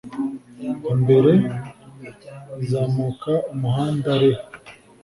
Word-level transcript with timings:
imbere 0.93 1.31
zamuka 2.69 3.33
umuhunda 3.53 4.11
re 4.21 4.31